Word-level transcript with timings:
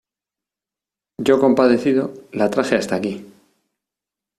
yo, 1.19 1.39
compadecido, 1.39 2.11
la 2.31 2.49
traje 2.49 2.75
hasta 2.75 2.95
aquí. 2.95 3.31